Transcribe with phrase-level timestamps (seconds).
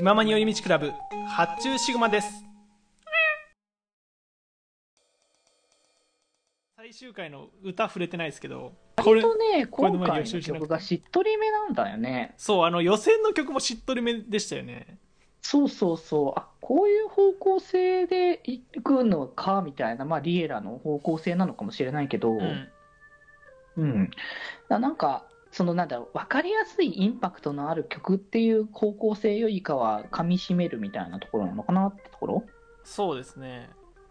[0.00, 0.94] 気ままに寄り道クラブ
[1.28, 2.42] 発注シグマです
[6.74, 12.34] 最終回の歌触れてないですけどこれ割とね、こ今回の曲がしっとりめなんだよね。
[12.38, 14.96] そうあの予選の曲もしっとりめでしたよね
[15.42, 16.40] そうそうそう。
[16.40, 22.68] あ、こういう方向性でいくのか、みたいな、まあ、リエラの方向性なのかもしれないけど、うん
[23.76, 24.10] うん。
[24.70, 32.44] だなんか、そのなんだろう、わかりやすいインパクトのある曲っていう方向性よりかは、噛み締めるみたいなところなのかなってところ？
[32.84, 33.68] そうですね。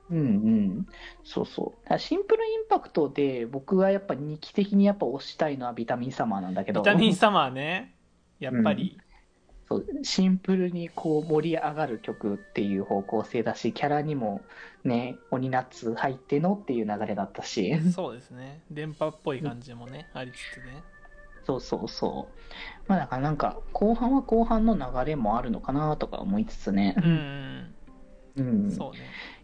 [0.10, 0.88] うんうん。
[1.24, 2.00] そうそう。
[2.00, 6.82] シンプルインパクトで、僕がやっぱ2期的にやっぱ推したいのはビタミンサマーなんだけど。
[6.82, 7.96] ビタミンサマーね。
[8.40, 8.98] やっぱり、
[9.68, 9.86] そう。
[10.02, 14.42] シンプルにこう盛り上がる曲っていう方向性だしキャラにも
[14.84, 17.80] ね鬼ナッツ入ってのっていう流れだったし。
[17.92, 18.64] そうですね。
[18.72, 20.82] 電波っぽい感じもね、ありつつね
[21.50, 22.34] そうそうそう。
[22.88, 26.96] まあだからなんか後半は後半の流れもあるのかなとか思いつつね。
[26.98, 27.74] うん。
[28.36, 28.64] うん。
[28.66, 29.00] うんそうね。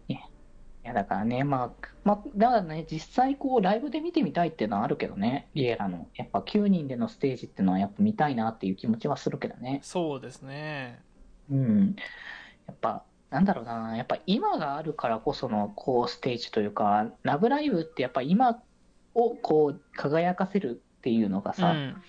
[0.08, 5.48] いやだからねまあまあだからね実際こうライブで見てみたいっていうのはあるけどね。
[5.54, 9.80] リエラのやっぱ9人でのステージっていうのはやっぱ見たいなっていう気持ちはするけどね。
[9.82, 11.00] そうですね。
[11.50, 11.96] うん、
[12.66, 18.62] やっぱ、なんだろうな、やっぱ今があるからこそのこうステージというか、ラブライブってやっぱ今
[19.14, 22.02] をこう輝かせるっていうのがうさ、ん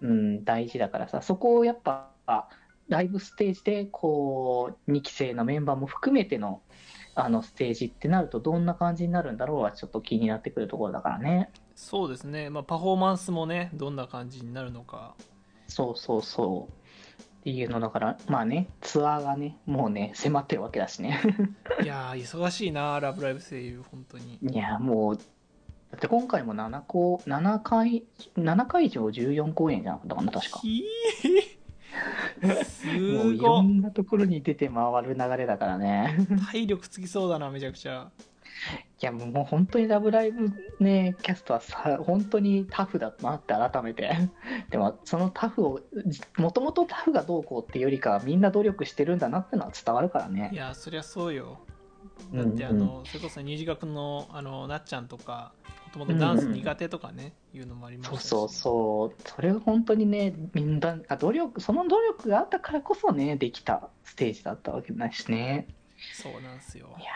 [0.00, 2.08] うん、大事だからさ、そこをやっぱ、
[2.88, 6.62] ライブステージでこう、2期生のメンバーも含めての
[7.14, 11.50] あのステージってなると、どんな感じになるんだろうはちょっと気になってくるところだからね。
[11.74, 15.14] そうですねまあパフォーマンスもねどんな感じになるのか
[15.66, 16.72] そうそうそう。
[17.40, 21.20] っていうのだから、まあね、ツアーがね、もうね、迫ってるわけだしね。
[21.82, 25.18] いやー忙しいなラブライブ声優本当にいや、もう、
[25.92, 28.04] だって今回も7公、7回、
[28.36, 30.58] 7会場14公演じゃなかったかな、確か。
[30.60, 31.62] ひー
[32.48, 36.16] もうすいろんなところに出て回る流れだからね。
[36.50, 38.10] 体力つきそうだなめちゃくちゃ
[39.02, 40.50] いや、もう本当にラブライブ
[40.80, 44.10] ね、キャストはさ、本当にタフだなって改めて。
[44.70, 45.80] でも、そのタフを、
[46.38, 50.50] もともとタフがどうこうっていうよりかは、みんな努力してるんだなってのは伝わるからいね。
[50.54, 51.71] やそりゃそうようん
[52.34, 55.52] だってあの、それこそ二次学のあのなっちゃんとか
[55.86, 58.54] もともとダンス苦手とかね、いうのもありましたしそうそ
[59.06, 59.28] うそう。
[59.36, 65.66] それが本当にね、みんな、あ努力、その努力があったからこそね、できたステージだったわけだしね。
[66.14, 67.10] そうなんですよいや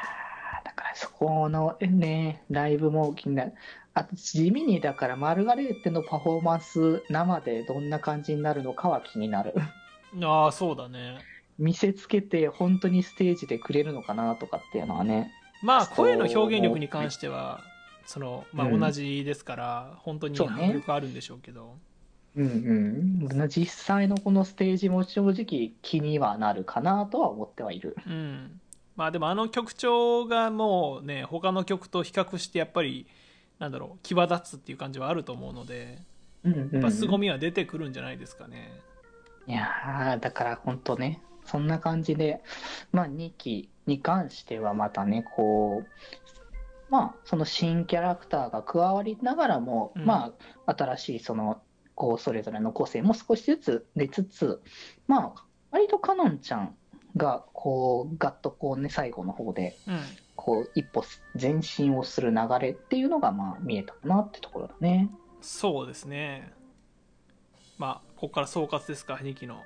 [0.63, 3.55] ーだからそこのね、ライブも気になる。
[3.95, 9.55] あと地味にだからマルガレーテのパフォーマンス生でどんな感じになるのかは気になる。
[10.23, 11.19] ああそうだね
[11.59, 15.33] 見せつけて本当にステージでくれるのかなとかっていうのはね。
[15.63, 17.61] まあ声の表現力に関しては
[18.07, 18.81] その、まあ、うん。
[18.81, 21.77] 同じですから、本当に迫力あるんでしょうけど。
[22.37, 23.49] うんうん。
[23.49, 27.97] 実際のこのステージも正直気にはなるかなとは思ってはいる。
[28.07, 28.61] うん。
[28.97, 33.07] まあでもあの曲調がもうね他の曲と比較してやっぱり
[33.59, 35.99] なんだろう際立つっていう感じはあると思うので
[36.45, 36.71] うんうん。
[36.73, 38.71] やっぱ凄みは出てくるんじゃないですかね、
[39.47, 42.43] いやーだから本当ね、そんな感じで、
[42.93, 45.89] まあ、2期に関してはまたね、こう、
[46.91, 50.05] まあ、その新キャラクターが加わりながらも、うん。
[50.05, 50.33] ま
[50.67, 51.61] あ、新しいその、
[51.95, 54.63] こう、それぞれの個性も少しずつ出つつ、
[55.07, 56.77] まあ、割とかのんちゃん
[57.17, 60.01] が、こう、ガッとこうね、最後の方で、うん。
[60.37, 61.03] こう、一歩
[61.41, 65.11] 前進をする流れっていうのが、まあ、見えたかなってところだね。
[65.41, 66.53] そうですね。
[67.79, 69.63] まあここから総括ですか2期の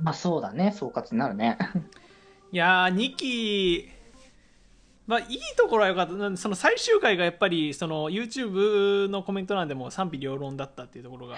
[0.00, 1.58] まあ、そうだね、総括になるね。
[2.52, 3.88] いやー2期
[5.06, 6.36] まあいいところは良かった。
[6.36, 11.36] その最終回がやっぱりその YouTube のコメント欄でも賛否両論だったっていうところが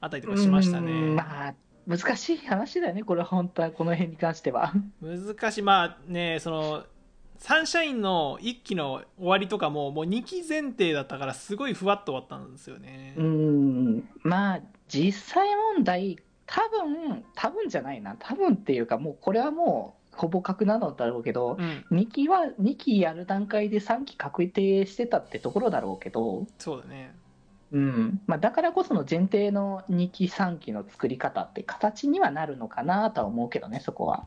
[0.00, 0.92] あったりとかしましたね。
[0.92, 1.54] うんまあ、
[1.86, 4.72] 難しい話だよね、これは本当は、この辺に関しては。
[5.00, 5.62] 難しい。
[5.62, 6.84] まあねその
[7.38, 21.84] サンシャインの1期の終わりとかももう2期前提だったからすごいふわっと終わったんですよね、うん、まあ、実際問題、多分多分じゃないな、多分っていうか、もうこれはもう、ほぼ確なのだろうけど、うん。
[21.98, 27.14] 2期は、2期やる段階で3期確定してたってところだろうけど、そうだね。
[27.72, 28.20] うん。
[28.26, 34.24] まあ、だからこその前提の2期、3期の作り方って形にはなるのかなとは思うけどね、そこは。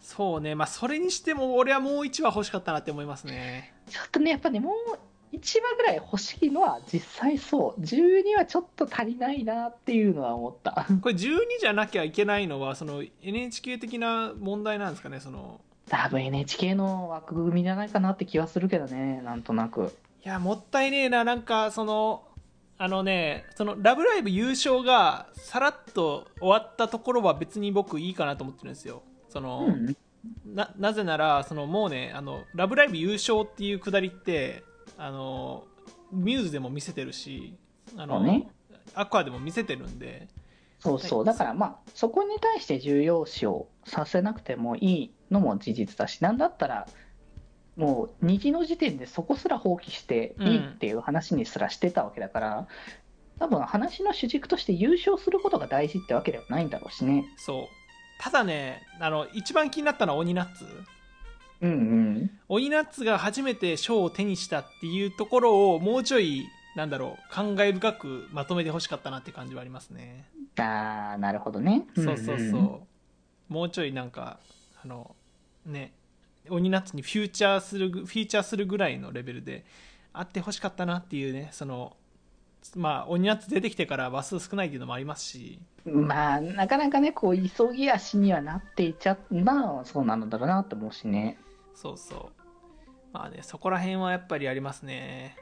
[0.00, 0.54] そうね。
[0.54, 3.74] まあそれにしても俺はもう1話欲しかったなって思いますね。
[3.88, 4.98] ちょっとね、やっぱね、もう
[5.32, 7.80] 1話ぐらい欲しいのは実際そう。
[7.80, 10.86] 12はちょっと足りないなっていうのは思った。
[11.00, 19.92] これ12じゃなきゃいけないのはその NHK 的な問題なんですかねその多分 NHK の枠組みじゃないかなって気はするけどね、なんとなく。
[20.24, 22.24] いやもったいねえななんかその
[22.76, 29.96] あのねその「ラブライブ!」優勝がさらっと終わったところは別に僕いいかなと思ってるんですよその、うん
[30.44, 34.64] ななぜならそのもうねあの「ラブライブ!」優勝っていうくだりって
[34.98, 35.64] あの
[36.12, 37.54] ミューズでも見せてるし
[37.96, 38.48] あの、ね。
[38.94, 40.28] アクアでも見せてるんで。
[40.78, 41.24] そうそう。
[41.24, 46.88] だからまあ、そこに対して重要視をさせなくてもいいのも事実だし、なんだったら、
[47.76, 52.68] もう、2期の時点でそこすら放棄していいっていう話にすらしてたわけだから、
[53.38, 57.26] 多分話の主軸として優勝することが大事ってわけではないんだろうしね。
[57.36, 57.64] そう。
[58.20, 60.66] ただねあの一番気になったのは鬼ナッツ
[61.60, 62.30] うんうん。
[62.48, 70.26] 鬼ナッツが初めて賞を手にしたっていうところをもうちょいなんだろう感慨深くまとめてほしかったなって感じはありますね
[70.56, 71.86] あー、なるほどね。
[71.94, 72.80] そうそうそう、んん
[73.48, 74.38] もうちょいなんか
[74.82, 75.14] あの
[75.66, 75.92] ね
[76.48, 79.64] 鬼ナッツにフューチャーするぐフィーチャーするぐらいのレベルで
[80.12, 81.96] あってほしかったなっていうねその
[82.76, 91.38] まあ鬼ナッツ出てきてから話数少ないっていうのもありますしまあ、なかなかね、こう、急ぎ足にはなっていっちゃう、まあ、そうなんだろうなと思うしね。
[91.80, 92.42] そうそう
[93.12, 95.36] まあねそこら辺はやっぱりありますね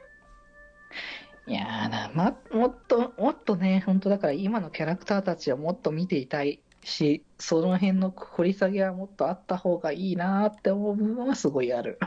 [1.47, 11.97] いやーな、ま、もっと、もっとね、本当だから今のキャラクターたちはもっと見ていたいし、その辺の掘り下げはもっとあった方がいいなーって思う部分はすごいある。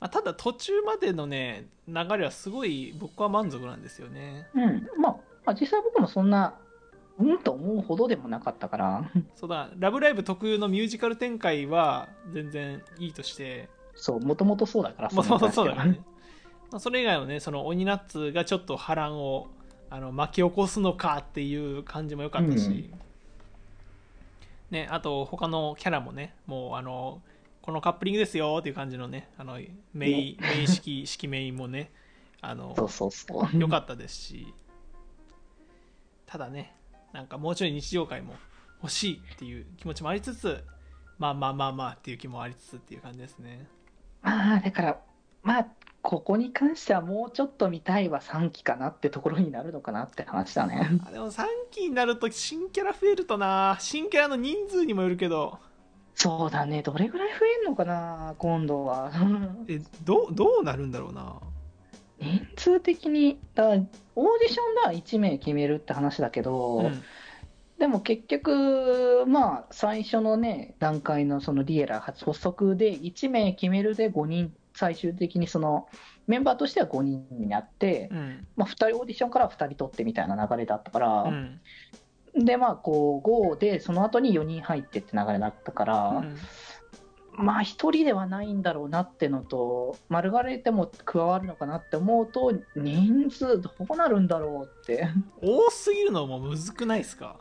[0.00, 4.88] まあ、ただ途中までのね流れはすごい僕は満足なんですよねうん。
[4.98, 6.58] まあ、まあ、実際僕もそんな、
[7.18, 15.92] うんと思うほどでもなかったから、そうだ「ラブライブ!」特有のミュージカル展開は全然いいとしてそう、もともとそうだから、もともとそうだからね。
[15.92, 16.00] ね。
[16.70, 19.48] まあそれ以外のねその鬼ナッツがちょっと波乱を
[19.88, 22.90] あの巻き起こすのかっていう感じも良かったし、
[24.70, 27.22] ね、あと他のキャラもねもうあの
[27.62, 29.60] このカップリングですよっていう感じのねあの
[29.94, 31.92] メインメイン式 式メインもね
[32.40, 32.74] あの。
[33.54, 34.54] 良かったですし。
[36.26, 36.74] ただね
[37.12, 38.34] なんかもうちょい日常会も
[38.82, 40.64] 欲しいっていう気持ちもありつつ
[41.18, 43.66] まあまあまあまあっていう気もありつつっていう感じですね
[44.26, 45.00] まあ、だから、
[45.44, 45.66] まあ、
[46.02, 50.88] ここに関してはもうちょっと見たいは3期かなってところになるのかなって話だね。
[51.06, 53.76] あでも3期になると新キャラ増えるとな。
[53.78, 55.58] 新キャラの人数にもよるけど。
[56.16, 59.12] そうだね、どれぐらい増えんのかな、今度は。
[59.68, 61.36] えどうどうなるんだろうな。
[62.18, 67.02] 人数的に、だオーディションでは1名決めるって話だけど、うん
[67.78, 75.88] でも結局、まあ、最初のね、段階のそのリエラ発足で1名決めるで5人、最終的にその
[76.26, 78.46] メンバーとしては5人になって、うん。
[78.56, 81.60] まあ、2人オーディションから2人取ってみたいな流れだったから、うん。
[82.34, 86.36] で、まあ、こう、5で、その後に4人入ってって流れだったから、うん
[87.38, 95.08] まあ、1人ではないんだろうなってのと、丸がれても加わるのかなって思うと、人数どうなるんだろうって。
[95.42, 97.36] 多すぎるのもむずくないですか？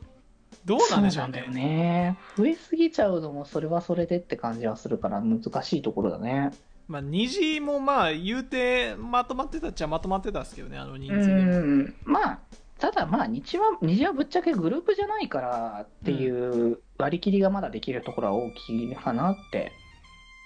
[0.65, 2.17] どうなんでしょうねそうね。
[2.37, 6.51] 増えすぎちゃうのも、それはそれでって感じはするから、難しいところだね。
[6.87, 12.39] まあ、虹もまあ言うてまとまってたっちゃまとまってたんですけどねあの人う数でまあ、
[12.77, 19.71] ただまあ日は、日はぶっちゃけグループじゃないからっていう割り切りがまだできるところは大きいかなって。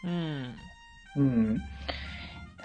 [0.04, 0.56] うん
[1.18, 1.62] うん。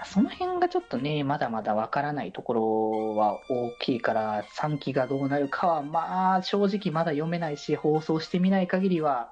[0.03, 9.31] その辺がちょっとね、まだまだ分からないところは大きいから、3期がどうなるかは、まあ、正直まだ読めないし、放送してみない限りは、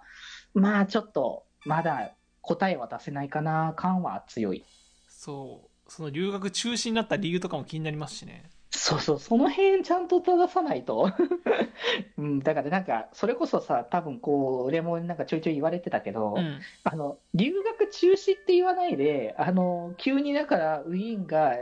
[0.53, 4.63] まあ、ちょっと、まだ答えは出せないかな、感は強い。
[5.09, 8.49] そうその留学中止になった理由とかも気になりますしね
[8.83, 11.09] そうそう、その辺ちゃんと正さないと。
[12.19, 21.55] うん、だからなんか、それこそさ、多分こう、俺もなんかちょいちょい言われてたけど、うんあの、留学中止って言わないで、あの、急にだからウィーンが、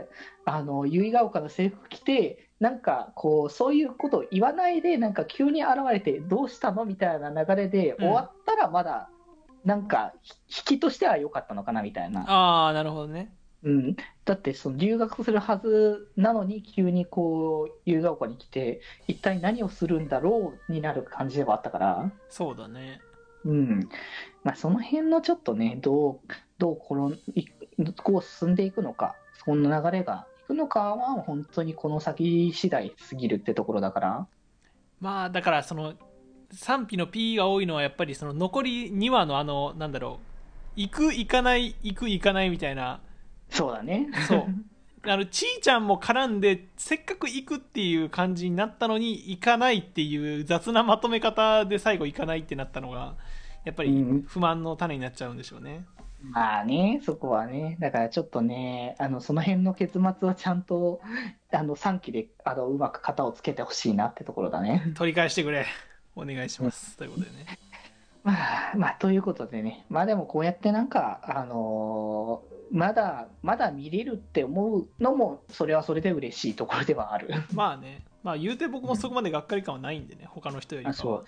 [0.44, 9.10] あの、結ヶ丘の制服着て、なんかこう、そういうことを言わないで、なんか急に現れて、どうしたのみたいな流れでうん終わったらまだ、
[9.64, 12.24] なんか、ひ引きとしては良かったのかなみたいな。
[12.26, 13.32] ああなるほどね
[13.64, 13.96] うん。
[14.24, 23.00] だって、その留学するはずなのに、急にこう、結ヶ丘に来て、一体何をするんだろうになる感じではあったから、そうだね
[23.44, 23.88] うん。
[24.44, 26.20] まあ、その辺のちょっとね、どう、
[26.58, 27.46] どうこの、い
[28.02, 34.26] こう進んでいくのか、そんな流れがいくのかは、本当にこの先次第すぎるってところだから、
[35.02, 35.94] まあだからその
[36.52, 40.20] 賛否の P が多いのはやっぱりその残り2話のあのなんだろ
[40.76, 43.00] う行く行かない行く行かないみたいな
[43.52, 44.08] そうだね。
[44.26, 44.46] そう。
[45.04, 53.16] あのちーちゃんも絡んでせっかく行くっていう感じになったのに行かないっていう雑なまとめ方で最後行かないってなったのが
[53.64, 54.22] やっぱりうん。
[54.22, 55.84] 不満の種になっちゃうんでしょうね、
[56.22, 61.00] まあね、そこはね、だからちょっとね、あのその辺の結末はちゃんと
[61.50, 64.92] あの3期であのうまく型をつけてほしいなってところだね。
[64.94, 65.66] 取り返してくれ。
[66.14, 66.96] お願いします。
[66.96, 67.46] ということでね
[68.24, 77.28] まあ、まあ、ということでね、まあでもこうやってなんか、あのーまだ、まだ見れるって思うのも、それはそれで嬉しいところではある。
[77.52, 81.24] まあねまあ言うて僕もそこまでがっかり感はないんでね他の人よりかはあそう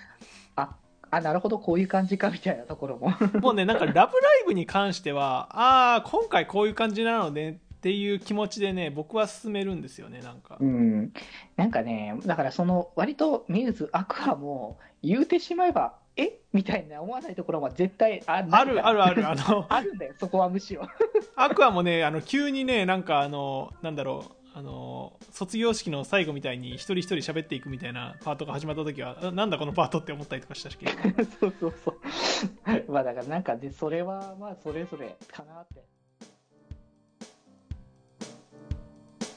[0.57, 0.77] あ、
[1.11, 3.13] あ、なるほど、こういう感じかみたいなところも。
[3.41, 11.13] もうねなんか「ラブライブ!」に関してはああ今回こういう感じなのねっていう気持ちでね僕は進めるんですよねなんかうん。
[11.57, 16.39] なんかね、だからその、割とミューズ、アクアも、言うてしまえば、え？
[16.53, 20.87] みたいな思わないところは絶対ああるあるあるあの あるんだよ、そこはむしろ。
[21.35, 30.79] アクアもねあの急にねなんかあのなんだろうあの卒業式の最後みたいに一人一人喋っていくみたいなパートが始まった時はあなんだこのパートって思ったりとかしたし
[31.41, 31.99] そうそうそう。
[32.93, 35.83] まあだからなんかね、それはまあそれぞれかなって。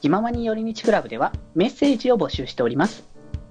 [0.02, 3.04] 気ままに寄り道クラブではメッセージを募集しております。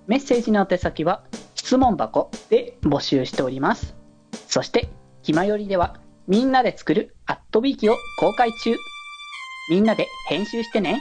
[0.06, 1.24] メッセージの宛先は
[1.66, 3.96] 質問箱で募集しております。
[4.46, 4.88] そして、
[5.24, 5.96] 気まよりでは
[6.28, 8.76] みんなで作るアットビーキを公開中。
[9.68, 11.00] みんなで編集してね。